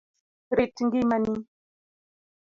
Rit 0.55 0.75
ngima 0.85 1.17
ni. 1.23 1.33